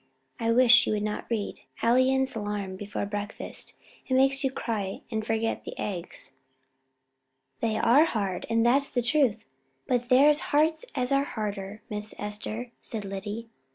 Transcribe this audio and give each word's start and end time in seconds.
I 0.39 0.51
wish 0.51 0.87
you 0.87 0.93
would 0.93 1.03
not 1.03 1.29
read 1.29 1.59
Alleyne's 1.83 2.35
'Alarm' 2.35 2.75
before 2.75 3.05
breakfast; 3.05 3.75
it 4.07 4.15
makes 4.15 4.43
you 4.43 4.49
cry 4.49 5.01
and 5.11 5.23
forget 5.23 5.63
the 5.63 5.77
eggs." 5.77 6.37
"They 7.59 7.77
are 7.77 8.05
hard, 8.05 8.47
and 8.49 8.65
that's 8.65 8.89
the 8.89 9.03
truth; 9.03 9.43
but 9.85 10.09
there's 10.09 10.39
hearts 10.49 10.85
as 10.95 11.11
are 11.11 11.23
harder, 11.25 11.83
Miss 11.87 12.15
Esther," 12.17 12.71
said 12.81 13.05
Lyddy. 13.05 13.49